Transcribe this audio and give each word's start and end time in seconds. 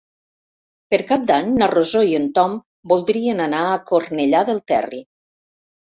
Per 0.93 0.99
Cap 1.11 1.27
d'Any 1.31 1.51
na 1.59 1.67
Rosó 1.75 2.01
i 2.13 2.17
en 2.21 2.25
Tom 2.39 2.57
voldrien 2.95 3.45
anar 3.49 3.61
a 3.75 3.79
Cornellà 3.93 4.45
del 4.49 4.63
Terri. 4.73 5.03